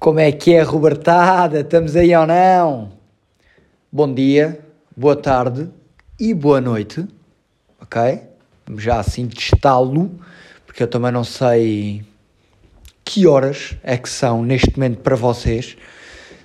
[0.00, 1.60] Como é que é, Robertada?
[1.60, 2.92] Estamos aí ou não?
[3.92, 4.58] Bom dia,
[4.96, 5.68] boa tarde
[6.18, 7.06] e boa noite,
[7.78, 8.22] ok?
[8.66, 10.10] Vamos já assim testá-lo,
[10.64, 12.02] porque eu também não sei
[13.04, 15.76] que horas é que são neste momento para vocês.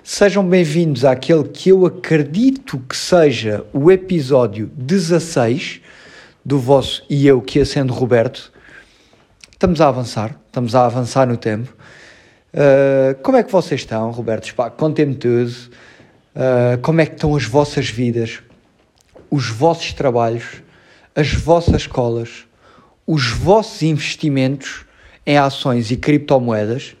[0.04, 5.80] Sejam bem-vindos àquele que eu acredito que seja o episódio 16
[6.44, 8.52] do vosso E Eu Que Acendo Roberto.
[9.50, 11.74] Estamos a avançar, estamos a avançar no tempo.
[12.56, 14.54] Uh, como é que vocês estão, Roberto?
[14.78, 15.52] Contem-me tudo.
[16.34, 18.42] Uh, como é que estão as vossas vidas,
[19.30, 20.62] os vossos trabalhos,
[21.14, 22.46] as vossas escolas,
[23.06, 24.86] os vossos investimentos
[25.26, 26.96] em ações e criptomoedas.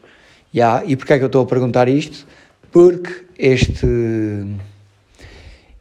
[0.54, 2.26] Yeah, e porquê é que eu estou a perguntar isto?
[2.70, 3.86] Porque este,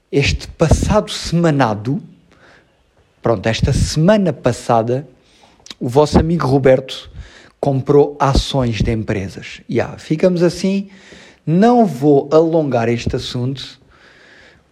[0.10, 2.02] este passado semanado,
[3.22, 5.06] pronto, esta semana passada,
[5.80, 7.10] o vosso amigo Roberto
[7.60, 9.62] comprou ações de empresas.
[9.70, 10.90] Yeah, ficamos assim.
[11.46, 13.80] Não vou alongar este assunto,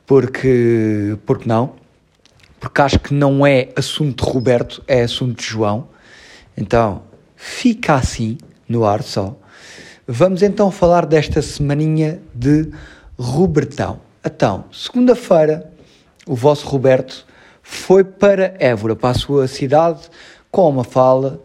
[0.05, 1.73] porque, porque não?
[2.59, 5.87] Porque acho que não é assunto de Roberto, é assunto de João.
[6.55, 7.03] Então,
[7.35, 9.35] fica assim, no ar só.
[10.07, 12.71] Vamos então falar desta semaninha de
[13.17, 14.01] Robertão.
[14.25, 15.71] Então, segunda-feira,
[16.25, 17.25] o vosso Roberto
[17.61, 20.01] foi para Évora, para a sua cidade,
[20.51, 21.41] com uma fala.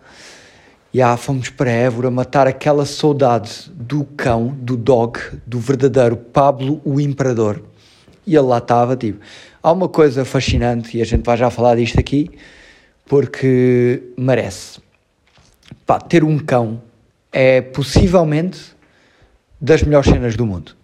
[0.99, 6.81] E ah, fomos para Évora matar aquela saudade do cão, do dog, do verdadeiro Pablo
[6.85, 7.63] o Imperador.
[8.27, 9.21] E ele lá estava, tipo.
[9.63, 12.29] Há uma coisa fascinante, e a gente vai já falar disto aqui,
[13.07, 14.81] porque merece.
[15.87, 16.83] Pá, ter um cão
[17.31, 18.75] é possivelmente
[19.61, 20.75] das melhores cenas do mundo.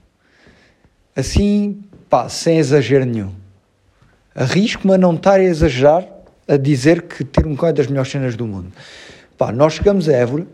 [1.17, 3.33] Assim, pá, sem exagero nenhum.
[4.33, 6.07] Arrisco-me a não estar a exagerar
[6.47, 8.71] a dizer que ter um cão é das melhores cenas do mundo.
[9.37, 10.47] Pá, nós chegamos a Évora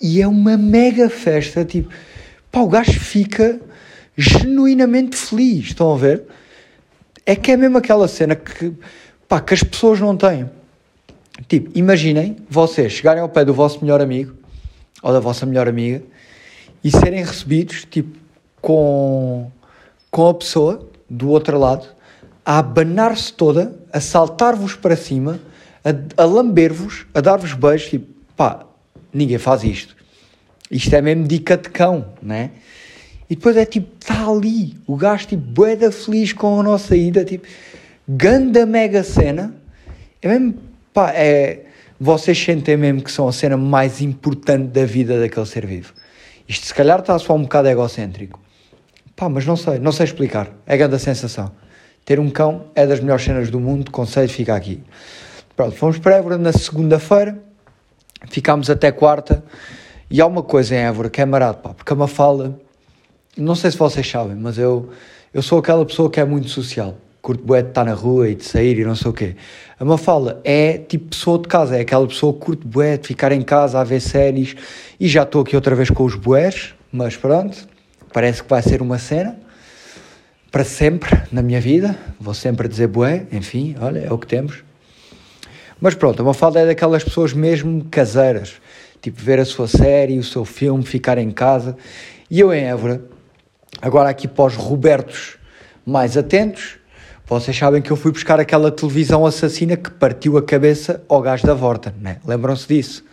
[0.00, 1.92] e é uma mega festa, tipo,
[2.50, 3.60] pá, o gajo fica
[4.16, 6.24] genuinamente feliz, estão a ver?
[7.24, 8.72] É que é mesmo aquela cena que,
[9.28, 10.50] pá, que as pessoas não têm.
[11.48, 14.34] Tipo, imaginem vocês chegarem ao pé do vosso melhor amigo
[15.02, 16.02] ou da vossa melhor amiga
[16.82, 18.18] e serem recebidos, tipo,
[18.60, 19.50] com,
[20.10, 21.86] com a pessoa do outro lado
[22.44, 25.38] a abanar-se toda, a saltar-vos para cima,
[25.84, 28.06] a, a lamber-vos, a dar-vos beijos, tipo,
[28.36, 28.64] pá,
[29.12, 29.96] ninguém faz isto.
[30.70, 32.50] Isto é mesmo dica de cão, né?
[33.28, 37.24] E depois é tipo, está ali, o gajo tipo, boeda feliz com a nossa ida,
[37.24, 37.46] tipo,
[38.08, 39.54] ganda mega cena.
[40.20, 40.54] É mesmo,
[40.92, 41.64] pá, é,
[41.98, 45.94] vocês sentem mesmo que são a cena mais importante da vida daquele ser vivo.
[46.48, 48.40] Isto se calhar está só um bocado egocêntrico.
[49.14, 50.50] Pá, mas não sei, não sei explicar.
[50.66, 51.52] É grande a sensação.
[52.04, 54.82] Ter um cão é das melhores cenas do mundo, conselho fica aqui.
[55.54, 57.38] Pronto, fomos para Évora na segunda-feira,
[58.30, 59.44] ficámos até quarta,
[60.10, 62.58] e há uma coisa em Évora que é marado, pá, porque a Mafalda,
[63.36, 64.88] não sei se vocês sabem, mas eu,
[65.32, 68.34] eu sou aquela pessoa que é muito social, curto bué de estar na rua e
[68.34, 69.36] de sair e não sei o quê.
[69.78, 73.30] A Mafalda é tipo pessoa de casa, é aquela pessoa que curte bué de ficar
[73.30, 74.56] em casa a ver séries,
[74.98, 77.68] e já estou aqui outra vez com os bués, mas pronto,
[78.10, 79.38] parece que vai ser uma cena
[80.50, 84.71] para sempre na minha vida, vou sempre dizer bué, enfim, olha, é o que temos.
[85.82, 88.52] Mas pronto, a Mafalda é daquelas pessoas mesmo caseiras,
[89.00, 91.76] tipo ver a sua série, o seu filme, ficar em casa.
[92.30, 93.02] E eu em Évora,
[93.80, 95.38] agora aqui os Robertos
[95.84, 96.78] mais atentos,
[97.26, 101.44] vocês sabem que eu fui buscar aquela televisão assassina que partiu a cabeça ao gajo
[101.44, 102.18] da Vorta, né?
[102.24, 103.04] lembram-se disso?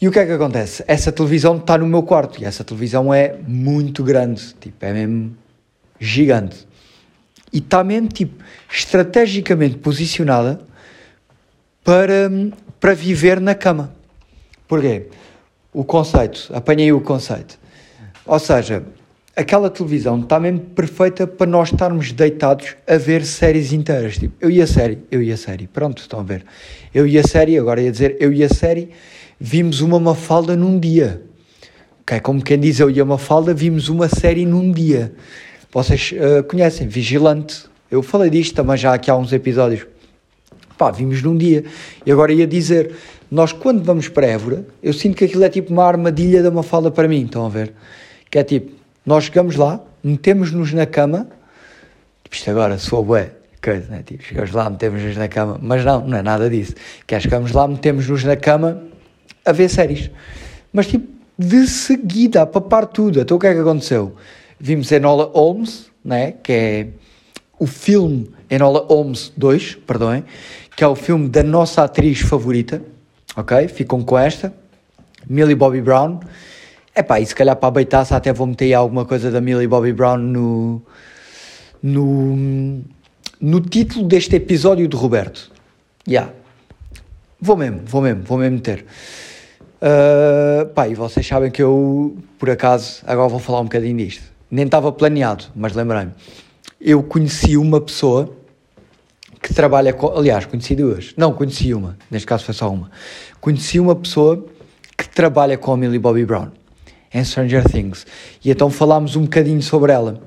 [0.00, 0.82] E o que é que acontece?
[0.88, 5.36] Essa televisão está no meu quarto e essa televisão é muito grande, tipo, é mesmo
[6.00, 6.66] gigante.
[7.52, 10.66] E está mesmo, tipo, estrategicamente posicionada
[11.88, 12.30] para,
[12.78, 13.90] para viver na cama.
[14.68, 15.06] Porquê?
[15.72, 17.58] O conceito, apanhei o conceito.
[18.26, 18.82] Ou seja,
[19.34, 24.18] aquela televisão está mesmo perfeita para nós estarmos deitados a ver séries inteiras.
[24.18, 25.66] Tipo, eu e a série, eu e a série.
[25.66, 26.44] Pronto, estão a ver.
[26.92, 28.90] Eu e a série, agora ia dizer, eu e a série
[29.40, 31.22] vimos uma Mafalda num dia.
[32.02, 32.20] Okay?
[32.20, 35.14] Como quem diz eu e a Mafalda, vimos uma série num dia.
[35.72, 37.64] Vocês uh, conhecem, Vigilante.
[37.90, 39.86] Eu falei disto também já aqui há uns episódios
[40.78, 41.64] pá, vimos num dia.
[42.06, 42.92] E agora ia dizer,
[43.30, 46.62] nós quando vamos para Évora, eu sinto que aquilo é tipo uma armadilha de uma
[46.62, 47.72] fala para mim, estão a ver?
[48.30, 48.72] Que é tipo,
[49.04, 51.28] nós chegamos lá, metemos-nos na cama,
[52.22, 53.32] tipo, isto agora, for bué,
[53.62, 54.02] coisa, né?
[54.06, 56.74] Tipo, chegamos lá, metemos-nos na cama, mas não, não é nada disso.
[57.06, 58.82] Que é, chegamos lá, metemos-nos na cama
[59.44, 60.10] a ver séries.
[60.72, 61.08] Mas tipo,
[61.38, 63.20] de seguida, a papar tudo.
[63.20, 64.14] Então o que é que aconteceu?
[64.58, 66.32] Vimos Enola Holmes, né?
[66.42, 66.86] Que é
[67.58, 70.24] o filme Enola Holmes 2, perdoem,
[70.76, 72.82] que é o filme da nossa atriz favorita,
[73.36, 73.68] ok?
[73.68, 74.52] Ficam com esta,
[75.28, 76.20] Millie Bobby Brown.
[76.94, 79.40] É pá, e se calhar para a beitaça até vou meter aí alguma coisa da
[79.40, 80.82] Millie Bobby Brown no,
[81.82, 82.80] no,
[83.40, 85.50] no título deste episódio de Roberto.
[86.06, 86.12] Já.
[86.12, 86.32] Yeah.
[87.40, 88.84] Vou mesmo, vou mesmo, vou mesmo meter.
[89.80, 94.24] Uh, pá, e vocês sabem que eu, por acaso, agora vou falar um bocadinho disto.
[94.50, 96.12] Nem estava planeado, mas lembrei-me.
[96.80, 98.32] Eu conheci uma pessoa
[99.42, 100.16] que trabalha com.
[100.16, 101.12] Aliás, conheci duas.
[101.16, 101.96] Não, conheci uma.
[102.10, 102.90] Neste caso foi só uma.
[103.40, 104.46] Conheci uma pessoa
[104.96, 106.50] que trabalha com a Millie Bobby Brown
[107.12, 108.06] em Stranger Things.
[108.44, 110.20] E então falámos um bocadinho sobre ela.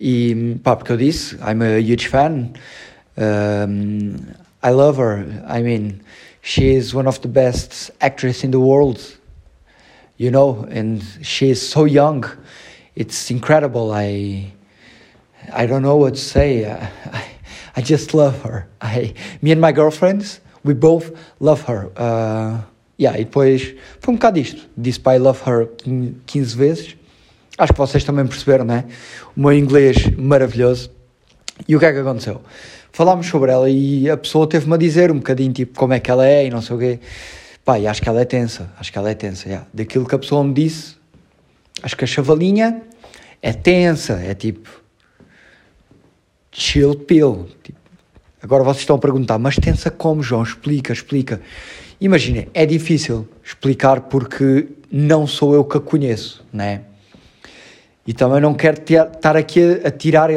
[0.00, 2.50] E pá, porque eu disse, I'm a huge fan.
[3.16, 4.16] Um,
[4.62, 5.24] I love her.
[5.48, 6.00] I mean,
[6.42, 9.00] she is one of the best actresses in the world.
[10.18, 12.24] You know, and she is so young.
[12.96, 13.92] It's incredible.
[13.92, 14.52] I
[15.52, 16.66] I don't know what to say.
[16.66, 16.90] I,
[17.76, 18.68] I, just love her.
[18.80, 21.90] I, me and my girlfriends, we both love her.
[21.96, 22.60] Uh,
[22.98, 24.68] yeah, e depois foi um bocado isto.
[24.76, 25.68] Disse para I love her
[26.26, 26.96] 15 vezes.
[27.56, 28.84] Acho que vocês também perceberam, né?
[29.36, 30.90] O meu inglês maravilhoso.
[31.66, 32.40] E o que é que aconteceu?
[32.92, 36.10] Falámos sobre ela e a pessoa teve-me a dizer um bocadinho tipo como é que
[36.10, 37.00] ela é e não sei o quê.
[37.64, 38.70] Pá, e acho que ela é tensa.
[38.78, 39.66] Acho que ela é tensa, yeah.
[39.74, 40.96] Daquilo que a pessoa me disse,
[41.82, 42.82] acho que a chavalinha
[43.42, 44.14] é tensa.
[44.14, 44.68] É tipo.
[46.50, 47.48] Chill pill.
[47.62, 47.78] Tipo,
[48.42, 50.42] agora vocês estão a perguntar, mas tensa como, João?
[50.42, 51.40] Explica, explica.
[52.00, 56.82] Imaginem, é difícil explicar porque não sou eu que a conheço, né?
[58.06, 60.30] E também não quero estar aqui a, a tirar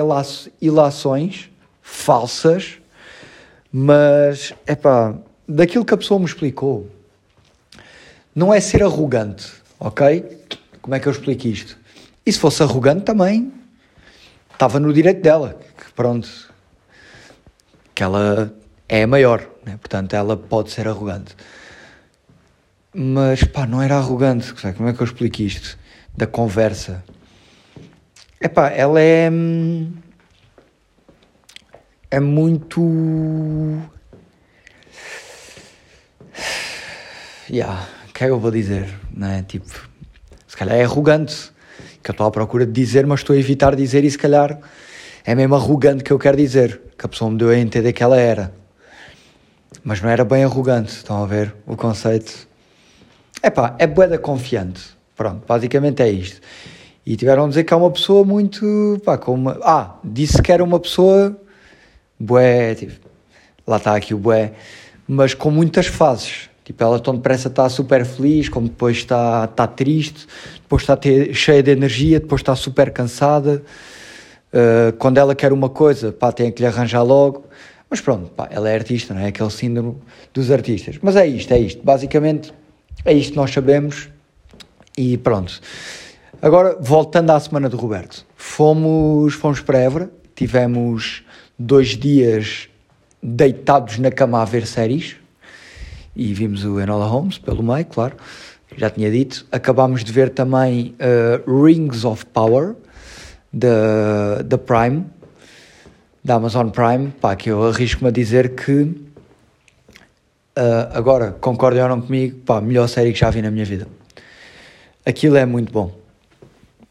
[0.62, 1.50] ilações
[1.82, 2.80] falsas,
[3.72, 5.16] mas, é pá,
[5.48, 6.90] daquilo que a pessoa me explicou,
[8.36, 10.26] não é ser arrogante, ok?
[10.82, 11.78] Como é que eu explico isto?
[12.26, 13.52] E se fosse arrogante também,
[14.52, 15.60] estava no direito dela,
[15.96, 16.30] pronto,
[17.94, 18.54] que ela
[18.88, 19.78] é maior, né?
[19.78, 21.36] portanto ela pode ser arrogante.
[22.94, 25.78] Mas pá, não era arrogante, como é que eu explico isto?
[26.16, 27.04] Da conversa.
[28.42, 29.30] Epá, ela é.
[32.10, 32.82] É muito.
[37.50, 38.90] Yeah, o que é que eu vou dizer?
[39.14, 39.44] Não é?
[39.44, 39.70] Tipo,
[40.48, 41.52] se calhar é arrogante,
[42.02, 44.60] que eu estou à procura de dizer, mas estou a evitar dizer e se calhar
[45.24, 48.04] é mesmo arrogante que eu quero dizer, que a pessoa me deu a entender que
[48.04, 48.54] ela era.
[49.84, 52.48] Mas não era bem arrogante, estão a ver o conceito?
[53.44, 54.82] Epá, é boeda confiante.
[55.16, 56.42] Pronto, basicamente é isto.
[57.06, 59.02] E tiveram a dizer que é uma pessoa muito.
[59.04, 61.36] Pá, com uma, ah, disse que era uma pessoa.
[62.20, 62.94] Bué, tipo,
[63.66, 64.54] lá está aqui o bué,
[65.08, 66.50] mas com muitas fases.
[66.64, 70.28] Tipo, ela tão depressa está super feliz, como depois está, está triste,
[70.62, 70.98] depois está
[71.34, 73.64] cheia de energia, depois está super cansada.
[74.54, 77.46] Uh, quando ela quer uma coisa, pá, tem que lhe arranjar logo.
[77.90, 79.28] Mas pronto, pá, ela é artista, não é?
[79.28, 79.98] Aquele síndrome
[80.34, 80.98] dos artistas.
[81.02, 81.84] Mas é isto, é isto.
[81.84, 82.54] Basicamente,
[83.06, 84.10] é isto que nós sabemos.
[84.98, 85.60] E pronto.
[86.42, 91.24] Agora, voltando à semana do Roberto, fomos, fomos para Évora, tivemos
[91.58, 92.68] dois dias
[93.22, 95.16] deitados na cama a ver séries
[96.16, 98.16] e vimos o Enola Holmes pelo meio, claro,
[98.76, 99.46] já tinha dito.
[99.52, 102.76] Acabámos de ver também uh, Rings of Power
[103.52, 105.06] da, da Prime,
[106.24, 108.98] da Amazon Prime, pá, que eu arrisco-me a dizer que uh,
[110.94, 113.88] agora concordem ou não comigo, pá, melhor série que já vi na minha vida.
[115.06, 116.02] Aquilo é muito bom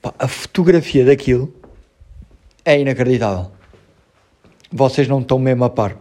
[0.02, 1.52] Pá, a fotografia daquilo
[2.64, 3.50] é inacreditável.
[4.72, 5.96] Vocês não estão mesmo a par.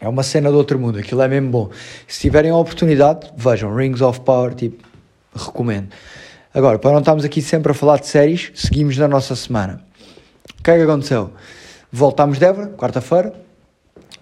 [0.00, 1.70] É uma cena do outro mundo, aquilo é mesmo bom.
[2.08, 4.82] Se tiverem a oportunidade, vejam Rings of Power, tipo,
[5.32, 5.88] recomendo.
[6.54, 9.84] Agora, para não estarmos aqui sempre a falar de séries, seguimos na nossa semana.
[10.56, 11.32] O que é que aconteceu?
[11.90, 13.34] Voltámos de Évora, quarta-feira,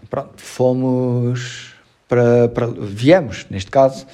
[0.09, 1.75] pronto, fomos
[2.09, 4.07] para, para, viemos, neste caso,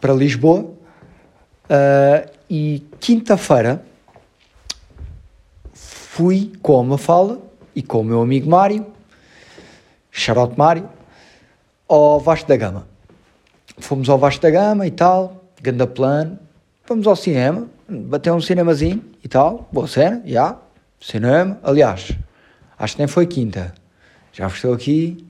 [0.00, 3.80] para Lisboa, uh, e quinta-feira
[5.72, 7.38] fui com a Mafala
[7.76, 8.84] e com o meu amigo Mário,
[10.10, 10.88] Charote Mário,
[11.88, 12.88] ao Vasco da Gama.
[13.78, 16.40] Fomos ao Vasco da Gama e tal, ganda plano,
[16.92, 20.58] fomos ao cinema, bateu um cinemazinho e tal, boa cena, já, yeah,
[21.00, 22.12] cinema, aliás,
[22.78, 23.72] acho que nem foi quinta,
[24.30, 25.26] já estou aqui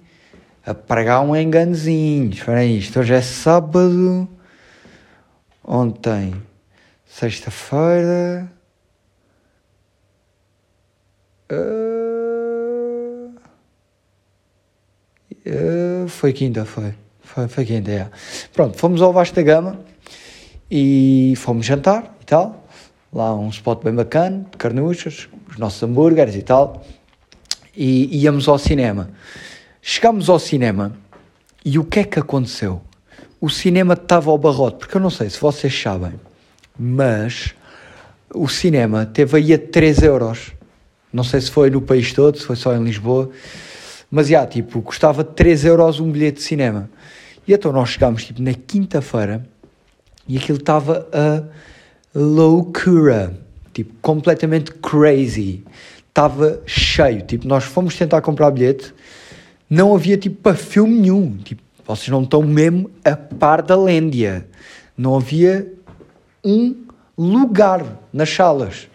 [0.66, 4.28] a pregar um enganozinho, espera aí, isto hoje é sábado,
[5.62, 6.34] ontem,
[7.06, 8.50] sexta-feira...
[11.52, 13.34] Uh,
[15.46, 16.94] uh, foi quinta, foi.
[17.20, 18.10] Foi, foi quinta, é.
[18.52, 19.91] Pronto, fomos ao Vasco da Gama
[20.74, 22.66] e fomos jantar e tal.
[23.12, 26.82] Lá um spot bem bacana, de carnuchas, os nossos hambúrgueres e tal.
[27.76, 29.10] E íamos ao cinema.
[29.82, 30.96] Chegámos ao cinema
[31.62, 32.80] e o que é que aconteceu?
[33.38, 36.14] O cinema estava ao barrote, porque eu não sei se vocês sabem,
[36.78, 37.54] mas
[38.34, 40.52] o cinema teve aí a 3 euros.
[41.12, 43.28] Não sei se foi no país todo, se foi só em Lisboa,
[44.10, 46.88] mas já, tipo, custava 3 euros um bilhete de cinema.
[47.46, 49.51] E então nós chegámos tipo, na quinta-feira
[50.28, 51.42] e aquilo estava a
[52.14, 53.38] loucura,
[53.72, 55.64] tipo, completamente crazy.
[56.08, 58.92] Estava cheio, tipo, nós fomos tentar comprar bilhete,
[59.68, 64.46] não havia tipo para filme nenhum, tipo, vocês não estão mesmo a par da Lândia.
[64.96, 65.72] Não havia
[66.44, 66.76] um
[67.18, 68.88] lugar nas salas.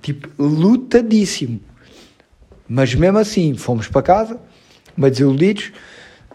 [0.00, 1.60] Tipo, lutadíssimo.
[2.66, 4.40] Mas mesmo assim, fomos para casa,
[4.96, 5.72] mas desiludidos.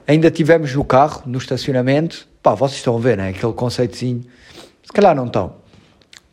[0.08, 2.28] Ainda tivemos no carro, no estacionamento.
[2.48, 3.28] Pá, vocês estão a ver, né?
[3.28, 4.24] Aquele conceitozinho.
[4.82, 5.56] Se calhar não estão.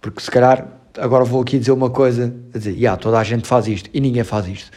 [0.00, 0.64] Porque se calhar,
[0.96, 4.00] agora vou aqui dizer uma coisa, a dizer, yeah, toda a gente faz isto e
[4.00, 4.70] ninguém faz isto.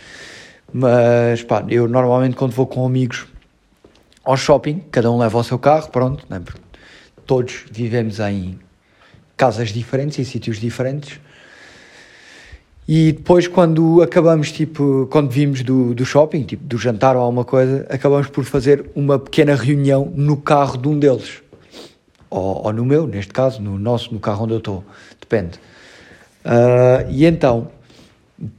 [0.73, 3.27] Mas, pá, eu normalmente quando vou com amigos
[4.23, 6.41] ao shopping, cada um leva o seu carro, pronto, né?
[7.23, 8.57] Todos vivemos em
[9.35, 11.19] casas diferentes, em sítios diferentes.
[12.87, 17.43] E depois, quando acabamos, tipo, quando vimos do, do shopping, tipo, do jantar ou alguma
[17.43, 21.43] coisa, acabamos por fazer uma pequena reunião no carro de um deles.
[22.29, 24.85] Ou, ou no meu, neste caso, no nosso, no carro onde eu estou.
[25.19, 25.59] Depende.
[26.45, 27.67] Uh, e então,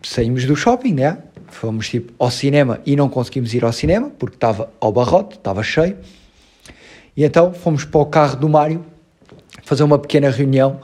[0.03, 1.17] saímos do shopping, né?
[1.47, 5.63] Fomos, tipo, ao cinema e não conseguimos ir ao cinema, porque estava ao barrote, estava
[5.63, 5.97] cheio.
[7.17, 8.85] E então, fomos para o carro do Mário,
[9.63, 10.81] fazer uma pequena reunião,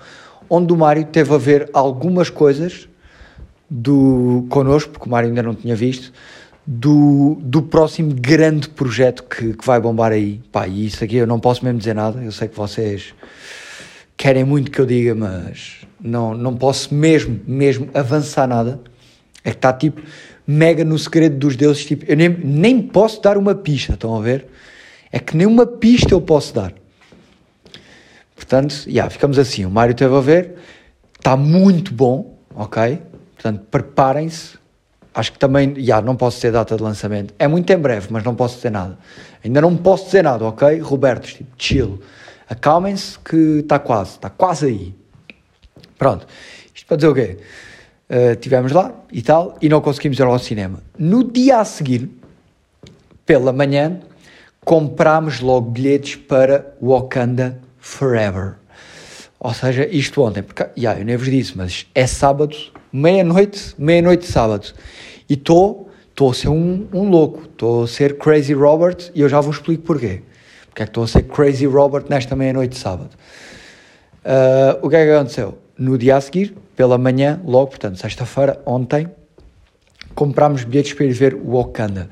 [0.49, 2.89] onde o Mário teve a ver algumas coisas
[3.69, 6.13] do connosco, porque o Mário ainda não tinha visto,
[6.67, 10.41] do, do próximo grande projeto que, que vai bombar aí.
[10.51, 13.15] Pá, e isso aqui eu não posso mesmo dizer nada, eu sei que vocês
[14.17, 18.81] querem muito que eu diga, mas não, não posso mesmo, mesmo avançar nada.
[19.43, 20.01] É que está tipo
[20.47, 24.21] mega no segredo dos deuses, tipo, eu nem, nem posso dar uma pista, estão a
[24.21, 24.47] ver?
[25.11, 26.73] É que nem uma pista eu posso dar.
[28.35, 29.65] Portanto, já, yeah, ficamos assim.
[29.65, 30.55] O Mário teve a ver,
[31.17, 32.99] está muito bom, ok?
[33.45, 34.57] Portanto, preparem-se.
[35.15, 37.35] Acho que também, já, não posso ter data de lançamento.
[37.39, 38.99] É muito em breve, mas não posso dizer nada.
[39.45, 40.79] Ainda não posso dizer nada, ok?
[40.79, 42.01] Roberto, tipo, chill.
[42.49, 44.95] Acalmem-se que está quase, está quase aí.
[45.99, 46.27] Pronto.
[46.75, 47.37] Isto para dizer o quê?
[48.09, 50.83] Uh, tivemos lá e tal, e não conseguimos ir ao cinema.
[50.99, 52.09] No dia a seguir,
[53.27, 54.01] pela manhã,
[54.65, 58.55] comprámos logo bilhetes para Wakanda Forever.
[59.39, 62.57] Ou seja, isto ontem, porque, yeah, eu nem vos disse, mas é sábado,
[62.95, 64.73] meia-noite, meia-noite sábado.
[65.29, 69.29] E estou estou a ser um, um louco, estou a ser Crazy Robert e eu
[69.29, 70.23] já vos explico porquê.
[70.69, 73.11] Porque é que estou a ser Crazy Robert nesta meia-noite de sábado.
[74.25, 75.59] Uh, o que é que aconteceu?
[75.77, 79.09] No dia a seguir, pela manhã, logo, portanto, sexta-feira, ontem,
[80.15, 82.09] comprámos bilhetes para ir ver o Wakanda.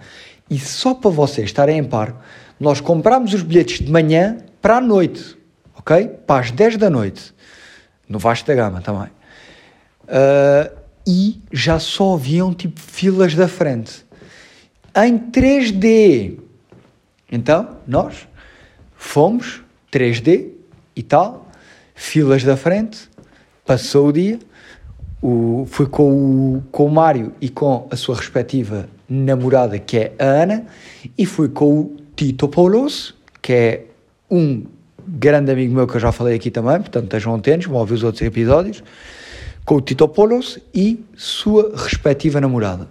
[0.51, 2.25] E só para vocês estarem em par,
[2.59, 5.39] nós comprámos os bilhetes de manhã para a noite,
[5.79, 6.09] ok?
[6.27, 7.33] Para as 10 da noite,
[8.09, 9.09] no Vasco da Gama também.
[10.05, 14.05] Uh, e já só haviam tipo filas da frente
[14.95, 16.39] em 3D.
[17.31, 18.29] Então, nós
[18.95, 20.49] fomos 3D
[20.95, 21.49] e tal,
[21.95, 23.09] filas da frente,
[23.65, 24.39] passou o dia,
[25.21, 30.13] o, fui com o, com o Mário e com a sua respectiva namorada, que é
[30.19, 30.67] a Ana,
[31.17, 33.85] e fui com o Tito Poulos, que é
[34.31, 34.65] um
[35.07, 38.03] grande amigo meu que eu já falei aqui também, portanto estejam atentos, vão ouvir os
[38.03, 38.83] outros episódios,
[39.65, 42.89] com o Tito Polos e sua respectiva namorada.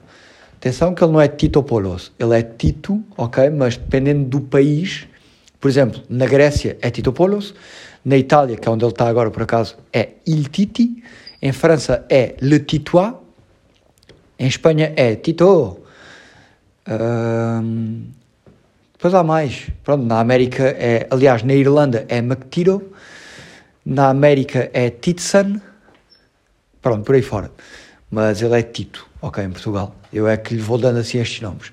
[0.56, 3.50] Atenção que ele não é Tito Polos, ele é Tito, ok?
[3.50, 5.08] Mas dependendo do país,
[5.60, 7.54] por exemplo, na Grécia é Tito Polos,
[8.06, 11.04] na Itália, que é onde ele está agora por acaso, é Il Titi,
[11.42, 13.13] em França é Le Titois,
[14.38, 15.80] em Espanha é Tito.
[16.88, 18.06] Um,
[18.94, 19.68] depois há mais.
[19.84, 22.92] Pronto, na América é, aliás, na Irlanda é McTiro,
[23.84, 25.60] na América é Titson,
[26.82, 27.52] pronto, por aí fora.
[28.10, 29.96] Mas ele é Tito, ok, em Portugal.
[30.12, 31.72] Eu é que lhe vou dando assim estes nomes.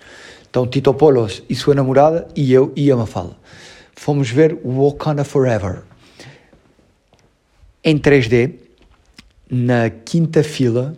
[0.48, 3.36] Então, Tito Polos e sua namorada, e eu e a Mafala.
[3.94, 5.82] Fomos ver Wakanda Forever
[7.84, 8.54] em 3D,
[9.50, 10.94] na quinta fila.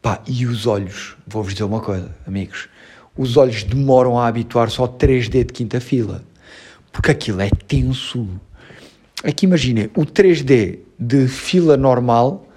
[0.00, 2.68] Pá, e os olhos, vou-vos dizer uma coisa, amigos.
[3.16, 6.24] Os olhos demoram a habituar só 3D de quinta fila.
[6.90, 8.26] Porque aquilo é tenso.
[9.24, 12.48] Aqui imaginem, o 3D de fila normal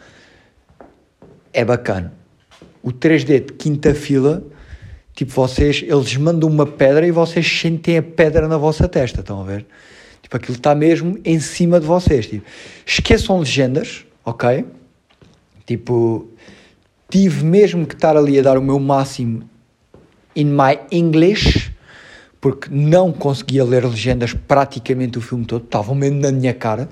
[1.54, 2.14] é bacana.
[2.82, 4.44] O 3D de quinta fila,
[5.14, 9.42] tipo, vocês, eles mandam uma pedra e vocês sentem a pedra na vossa testa, estão
[9.42, 9.66] a ver?
[10.24, 12.26] Tipo, aquilo está mesmo em cima de vocês.
[12.26, 12.46] Tipo,
[12.84, 14.66] esqueçam legendas, ok?
[15.68, 16.28] Tipo,
[17.10, 19.48] tive mesmo que estar ali a dar o meu máximo
[20.36, 21.65] in my English,
[22.46, 26.88] porque não conseguia ler legendas praticamente o filme todo, estavam mesmo na minha cara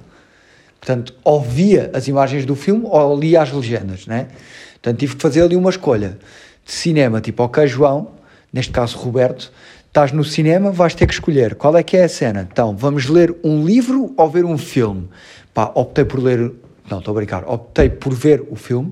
[0.79, 4.29] Portanto, ou via as imagens do filme ou lia as legendas, né?
[4.74, 6.17] Portanto, tive que fazer ali uma escolha
[6.65, 8.13] de cinema, tipo, ok, João,
[8.51, 9.51] neste caso Roberto,
[9.88, 12.50] estás no cinema, vais ter que escolher qual é que é a cena.
[12.51, 15.07] Então, vamos ler um livro ou ver um filme?
[15.53, 16.51] Pá, optei por ler,
[16.89, 18.91] não, estou a brincar, optei por ver o filme,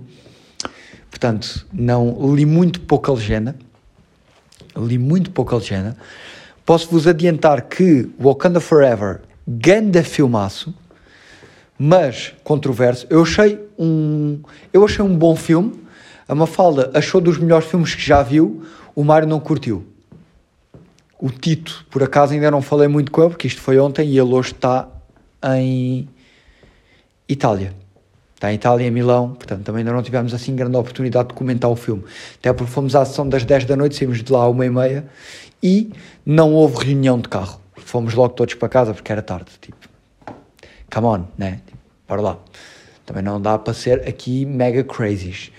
[1.09, 3.55] portanto, não li muito pouca legenda,
[4.77, 5.97] li muito pouca legenda.
[6.71, 10.73] Posso-vos adiantar que Wakanda Forever, ganda filmaço,
[11.77, 13.05] mas controverso.
[13.09, 14.39] Eu achei um,
[14.71, 15.83] eu achei um bom filme.
[16.29, 18.63] A Mafalda achou dos melhores filmes que já viu.
[18.95, 19.85] O Mário não curtiu.
[21.19, 24.17] O Tito, por acaso, ainda não falei muito com ele, porque isto foi ontem e
[24.17, 24.87] ele hoje está
[25.43, 26.07] em
[27.27, 27.80] Itália.
[28.41, 31.69] Está em Itália, em Milão, portanto também ainda não tivemos assim grande oportunidade de comentar
[31.69, 32.03] o filme.
[32.39, 34.69] Até porque fomos à sessão das 10 da noite, saímos de lá à uma e
[34.71, 35.05] meia
[35.61, 35.91] e
[36.25, 37.61] não houve reunião de carro.
[37.77, 39.51] Fomos logo todos para casa porque era tarde.
[39.61, 39.77] Tipo,
[40.91, 41.59] come on, né?
[42.07, 42.39] Bora lá.
[43.05, 45.51] Também não dá para ser aqui mega crazies.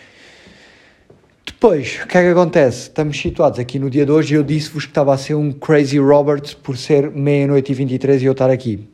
[1.47, 2.89] Depois, o que é que acontece?
[2.89, 5.53] Estamos situados aqui no dia de hoje e eu disse-vos que estava a ser um
[5.53, 8.89] crazy Robert por ser meia-noite e 23 e eu estar aqui.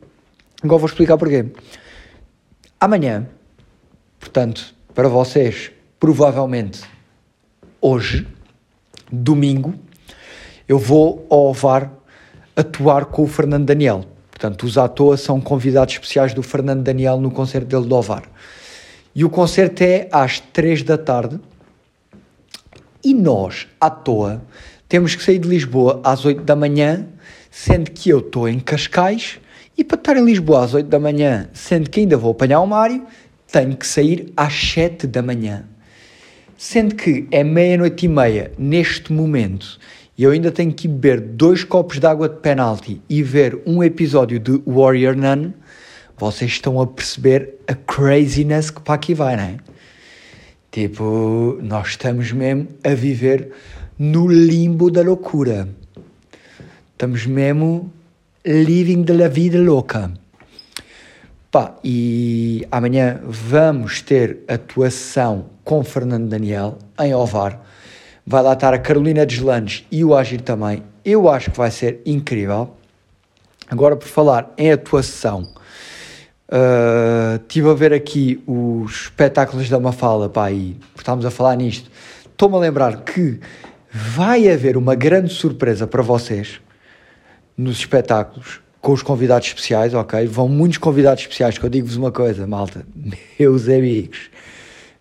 [0.61, 1.47] Agora vou explicar porquê.
[2.79, 3.27] Amanhã,
[4.19, 6.81] portanto, para vocês, provavelmente
[7.81, 8.27] hoje,
[9.11, 9.73] domingo,
[10.67, 11.91] eu vou ao VAR
[12.55, 14.05] atuar com o Fernando Daniel.
[14.29, 18.23] Portanto, os à toa são convidados especiais do Fernando Daniel no concerto dele do Ovar.
[19.13, 21.39] E o concerto é às 3 da tarde.
[23.03, 24.41] E nós, à toa,
[24.87, 27.05] temos que sair de Lisboa às 8 da manhã,
[27.51, 29.39] sendo que eu estou em Cascais.
[29.77, 32.67] E para estar em Lisboa às 8 da manhã, sendo que ainda vou apanhar o
[32.67, 33.05] Mário,
[33.51, 35.65] tenho que sair às 7 da manhã.
[36.57, 39.79] Sendo que é meia-noite e meia neste momento
[40.19, 43.81] e eu ainda tenho que beber dois copos de água de penalti e ver um
[43.81, 45.53] episódio de Warrior Nun,
[46.17, 49.57] vocês estão a perceber a craziness que para aqui vai, não é?
[50.69, 53.53] Tipo, nós estamos mesmo a viver
[53.97, 55.69] no limbo da loucura.
[56.91, 57.89] Estamos mesmo
[58.45, 60.11] living de la vida louca.
[61.51, 67.59] Pá, e amanhã vamos ter atuação com Fernando Daniel em Ovar
[68.31, 70.83] Vai lá estar a Carolina Deslandes e o Agir também.
[71.03, 72.75] Eu acho que vai ser incrível.
[73.67, 75.51] Agora, por falar em atuação,
[76.47, 81.89] uh, estive a ver aqui os espetáculos da Mafala, pá, e estávamos a falar nisto.
[82.23, 83.39] Estou-me a lembrar que
[83.91, 86.61] vai haver uma grande surpresa para vocês
[87.57, 90.25] nos espetáculos com os convidados especiais, ok?
[90.27, 92.85] Vão muitos convidados especiais, que eu digo-vos uma coisa, malta,
[93.39, 94.29] meus amigos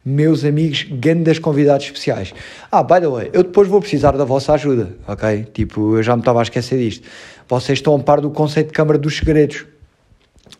[0.08, 2.32] meus amigos, grandes convidados especiais.
[2.72, 5.46] Ah, by the way, eu depois vou precisar da vossa ajuda, ok?
[5.52, 7.06] Tipo, eu já me estava a esquecer disto.
[7.46, 9.66] Vocês estão a par do conceito de Câmara dos Segredos.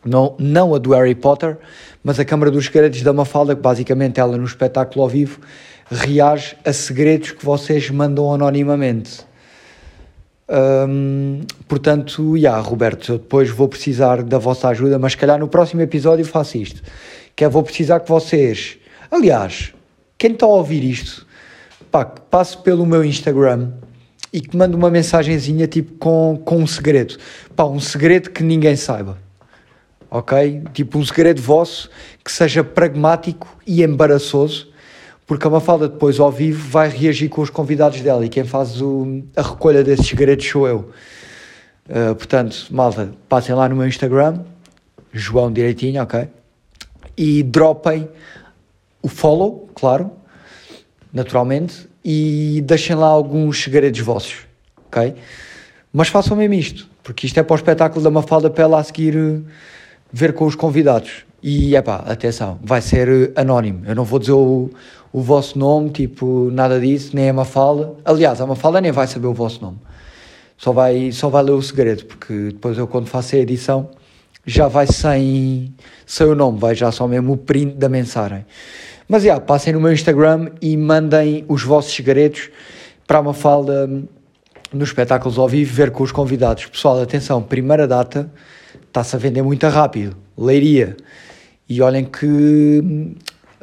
[0.04, 1.56] Não, não a do Harry Potter,
[2.04, 5.40] mas a Câmara dos Segredos da Mafalda, que basicamente ela no espetáculo ao vivo
[5.90, 9.26] reage a segredos que vocês mandam anonimamente.
[11.66, 15.48] Portanto, já, yeah, Roberto, eu depois vou precisar da vossa ajuda, mas se calhar no
[15.48, 16.82] próximo episódio faço isto.
[17.36, 18.78] Que é, vou precisar que vocês
[19.10, 19.72] Aliás,
[20.18, 21.26] quem está a ouvir isto,
[21.90, 23.72] pá, que passe pelo meu Instagram
[24.30, 27.16] e que mande uma mensagenzinha tipo com, com um segredo.
[27.56, 29.16] Pá, um segredo que ninguém saiba.
[30.10, 30.62] Ok?
[30.74, 31.88] Tipo um segredo vosso
[32.22, 34.67] que seja pragmático e embaraçoso,
[35.28, 38.80] porque a Mafalda depois ao vivo vai reagir com os convidados dela e quem faz
[38.80, 40.90] o, a recolha desses segredos sou eu.
[41.86, 44.40] Uh, portanto, malta, passem lá no meu Instagram,
[45.12, 46.28] João direitinho, ok?
[47.14, 48.08] E dropem
[49.02, 50.10] o follow, claro,
[51.12, 54.46] naturalmente, e deixem lá alguns segredos vossos,
[54.86, 55.14] ok?
[55.92, 58.84] Mas façam mesmo isto, porque isto é para o espetáculo da Mafalda para ela a
[58.84, 59.40] seguir eh,
[60.10, 61.26] ver com os convidados.
[61.42, 63.82] E é pá, atenção, vai ser eh, anónimo.
[63.86, 64.70] Eu não vou dizer o,
[65.12, 67.94] o vosso nome, tipo, nada disso, nem a Mafalda.
[68.04, 69.78] Aliás, a Mafalda nem vai saber o vosso nome.
[70.56, 73.88] Só vai, só vai ler o segredo, porque depois eu, quando faço a edição,
[74.44, 75.72] já vai sem,
[76.04, 78.44] sem o nome, vai já só mesmo o print da mensagem.
[79.08, 82.50] Mas já, yeah, passem no meu Instagram e mandem os vossos segredos
[83.06, 83.88] para uma falda
[84.72, 86.66] nos espetáculos ao vivo, ver com os convidados.
[86.66, 88.30] Pessoal, atenção, primeira data
[88.86, 90.16] está-se a vender muito rápido.
[90.36, 90.96] Leiria.
[91.68, 93.14] E olhem que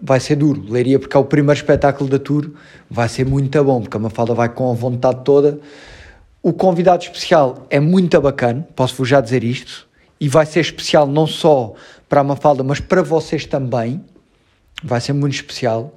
[0.02, 0.64] vai ser duro.
[0.70, 2.52] Leiria porque é o primeiro espetáculo da tour.
[2.90, 5.60] Vai ser muito bom, porque a Mafalda vai com a vontade toda.
[6.42, 9.88] O convidado especial é muito bacana, posso-vos já dizer isto.
[10.20, 11.74] E vai ser especial não só
[12.08, 14.04] para a Mafalda, mas para vocês também
[14.84, 15.94] vai ser muito especial.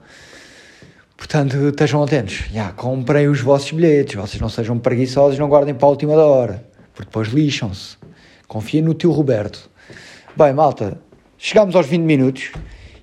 [1.17, 2.45] Portanto, estejam atentos.
[2.51, 6.25] Yeah, comprem os vossos bilhetes, vocês não sejam preguiçosos, não guardem para a última da
[6.25, 7.97] hora, porque depois lixam-se.
[8.47, 9.69] Confiem no tio Roberto.
[10.37, 10.97] Bem, malta,
[11.37, 12.53] chegámos aos 20 minutos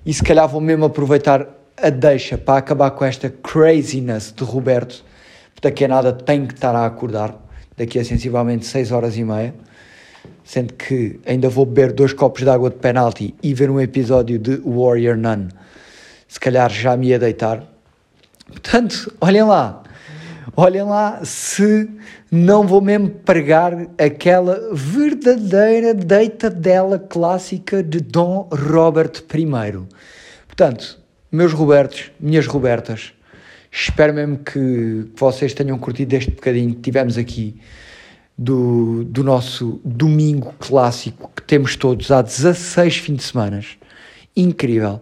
[0.06, 5.04] e se calhar vou mesmo aproveitar a deixa para acabar com esta craziness de Roberto.
[5.60, 7.34] Daqui a nada tenho que estar a acordar,
[7.76, 9.52] daqui a sensivelmente 6 horas e meia,
[10.44, 14.38] sendo que ainda vou beber dois copos de água de penalti e ver um episódio
[14.38, 15.48] de Warrior Nun.
[16.28, 17.64] Se calhar já me ia deitar.
[18.46, 19.82] Portanto, olhem lá,
[20.54, 21.88] olhem lá se
[22.30, 29.86] não vou mesmo pregar aquela verdadeira deitadela clássica de Dom Robert I.
[30.46, 30.98] Portanto,
[31.32, 33.12] meus Robertos, minhas Robertas,
[33.70, 37.60] espero mesmo que vocês tenham curtido este bocadinho que tivemos aqui
[38.38, 43.60] do, do nosso domingo clássico que temos todos há 16 fins de semana.
[44.36, 45.00] Incrível.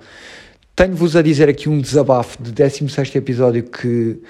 [0.76, 4.20] Tenho-vos a dizer aqui um desabafo de 16 episódio que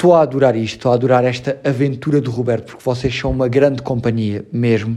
[0.00, 3.46] estou a adorar isto, estou a adorar esta aventura do Roberto, porque vocês são uma
[3.48, 4.96] grande companhia mesmo.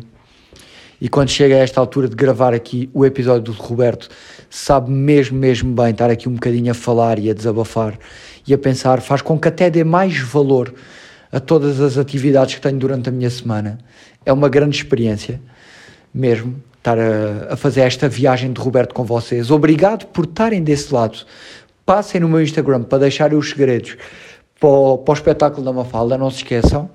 [1.01, 4.07] E quando chega a esta altura de gravar aqui o episódio do Roberto,
[4.49, 7.99] sabe mesmo, mesmo bem estar aqui um bocadinho a falar e a desabafar
[8.47, 10.73] e a pensar, faz com que até dê mais valor
[11.33, 13.79] a todas as atividades que tenho durante a minha semana.
[14.25, 15.41] É uma grande experiência,
[16.13, 19.51] mesmo, estar a, a fazer esta viagem de Roberto com vocês.
[19.51, 21.25] Obrigado por estarem desse lado.
[21.85, 23.97] Passem no meu Instagram para deixarem os segredos
[24.63, 26.89] para o, para o espetáculo da Mafalda, não se esqueçam.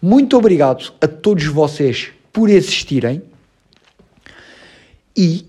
[0.00, 3.20] Muito obrigado a todos vocês por existirem
[5.16, 5.44] e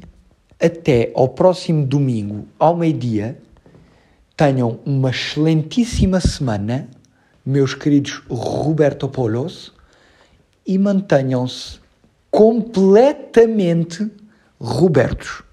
[0.60, 3.38] até ao próximo domingo, ao meio-dia,
[4.36, 6.90] tenham uma excelentíssima semana,
[7.46, 9.72] meus queridos Roberto Polos,
[10.66, 11.80] e mantenham-se
[12.32, 14.10] completamente
[14.60, 15.44] Robertos.